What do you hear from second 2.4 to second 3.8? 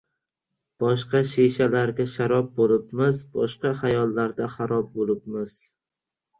bo‘libmiz, boshqa